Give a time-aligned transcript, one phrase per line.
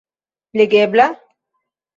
[0.59, 1.07] Legebla?